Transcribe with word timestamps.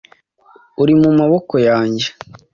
uri 0.81 0.93
mu 1.01 1.09
maboko 1.19 1.53
yanjye, 1.67 2.07